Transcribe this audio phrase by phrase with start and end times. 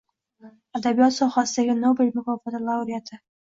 [0.79, 3.25] Adabiyot sohasidagi Nobel mukofoti laureati